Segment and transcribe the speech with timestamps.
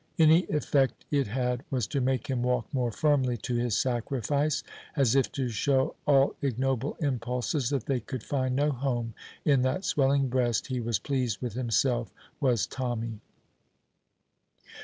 [0.17, 4.63] Any effect it had was to make him walk more firmly to his sacrifice,
[4.95, 9.13] as if to show all ignoble impulses that they could find no home
[9.45, 13.19] in that swelling breast He was pleased with himself, was Tommy.